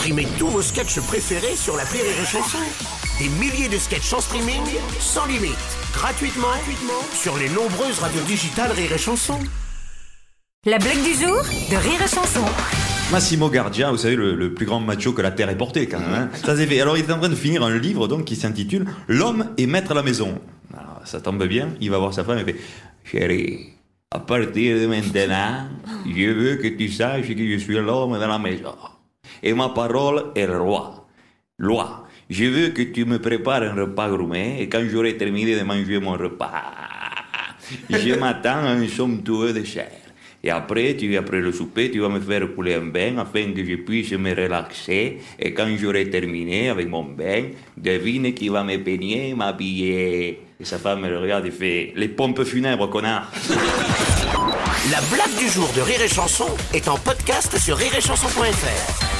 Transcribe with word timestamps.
Streamez 0.00 0.26
tous 0.38 0.46
vos 0.46 0.62
sketchs 0.62 0.98
préférés 1.00 1.56
sur 1.56 1.76
la 1.76 1.84
Rire 1.84 2.00
et 2.04 2.24
Chanson. 2.24 2.56
Des 3.18 3.28
milliers 3.38 3.68
de 3.68 3.76
sketchs 3.76 4.14
en 4.14 4.20
streaming, 4.22 4.62
sans 4.98 5.26
limite, 5.26 5.50
gratuitement, 5.92 6.46
gratuitement 6.48 7.02
sur 7.12 7.36
les 7.36 7.50
nombreuses 7.50 7.98
radios 7.98 8.22
digitales 8.22 8.72
Rire 8.72 8.92
et 8.94 8.98
Chanson. 8.98 9.38
La 10.64 10.78
blague 10.78 11.02
du 11.04 11.12
jour 11.12 11.36
de 11.42 11.76
Rire 11.76 12.00
et 12.02 12.08
Chanson. 12.08 12.40
Massimo 13.12 13.50
Gardia, 13.50 13.90
vous 13.90 13.98
savez, 13.98 14.16
le, 14.16 14.34
le 14.36 14.54
plus 14.54 14.64
grand 14.64 14.80
macho 14.80 15.12
que 15.12 15.20
la 15.20 15.32
Terre 15.32 15.50
ait 15.50 15.56
porté, 15.58 15.86
quand 15.86 16.00
même. 16.00 16.14
hein. 16.14 16.30
Ça 16.46 16.56
c'est 16.56 16.66
fait. 16.66 16.80
Alors, 16.80 16.96
il 16.96 17.04
est 17.04 17.12
en 17.12 17.18
train 17.18 17.28
de 17.28 17.34
finir 17.34 17.62
un 17.62 17.76
livre, 17.76 18.08
donc, 18.08 18.24
qui 18.24 18.36
s'intitule 18.36 18.86
L'homme 19.06 19.50
est 19.58 19.66
maître 19.66 19.90
à 19.90 19.94
la 19.94 20.02
maison. 20.02 20.40
Alors, 20.72 21.02
ça 21.04 21.20
tombe 21.20 21.44
bien, 21.46 21.74
il 21.78 21.90
va 21.90 21.98
voir 21.98 22.14
sa 22.14 22.24
femme 22.24 22.38
et 22.38 22.44
fait 22.44 22.56
Chérie, 23.04 23.74
à 24.10 24.18
partir 24.20 24.78
de 24.80 24.86
maintenant, 24.86 25.68
je 26.06 26.30
veux 26.30 26.56
que 26.56 26.68
tu 26.68 26.88
saches 26.88 27.28
que 27.28 27.36
je 27.52 27.58
suis 27.58 27.74
l'homme 27.74 28.14
de 28.18 28.24
la 28.24 28.38
maison. 28.38 28.74
Et 29.42 29.54
ma 29.54 29.70
parole 29.70 30.32
est 30.34 30.46
roi. 30.46 31.06
Loi. 31.58 32.06
Je 32.28 32.44
veux 32.44 32.68
que 32.68 32.82
tu 32.82 33.04
me 33.04 33.18
prépares 33.18 33.62
un 33.62 33.74
repas 33.74 34.08
gourmet 34.08 34.60
et 34.60 34.68
quand 34.68 34.82
j'aurai 34.88 35.16
terminé 35.16 35.56
de 35.58 35.64
manger 35.64 35.98
mon 35.98 36.12
repas, 36.12 36.62
je 37.90 38.14
m'attends 38.14 38.64
à 38.66 38.70
un 38.70 38.86
somptueux 38.86 39.52
dessert. 39.52 40.00
Et 40.42 40.50
après, 40.50 40.96
tu, 40.96 41.16
après 41.16 41.40
le 41.40 41.52
souper, 41.52 41.90
tu 41.90 42.00
vas 42.00 42.08
me 42.08 42.20
faire 42.20 42.54
couler 42.54 42.74
un 42.74 42.86
bain 42.86 43.18
afin 43.18 43.52
que 43.52 43.64
je 43.64 43.74
puisse 43.74 44.12
me 44.12 44.34
relaxer. 44.34 45.18
Et 45.38 45.52
quand 45.52 45.68
j'aurai 45.78 46.08
terminé 46.08 46.70
avec 46.70 46.88
mon 46.88 47.04
bain, 47.04 47.48
devine 47.76 48.32
qui 48.32 48.48
va 48.48 48.64
me 48.64 48.78
peigner, 48.78 49.34
m'habiller. 49.34 50.40
Et 50.58 50.64
sa 50.64 50.78
femme 50.78 51.06
le 51.06 51.18
regarde 51.18 51.46
et 51.46 51.50
fait 51.50 51.92
Les 51.96 52.08
pompes 52.08 52.44
funèbres, 52.44 52.88
connard 52.88 53.30
La 54.90 55.00
blague 55.12 55.38
du 55.38 55.48
jour 55.48 55.68
de 55.76 55.82
Rire 55.82 56.00
et 56.02 56.08
Chanson 56.08 56.48
est 56.72 56.88
en 56.88 56.96
podcast 56.96 57.58
sur 57.58 57.76
rireetchanson.fr. 57.76 59.19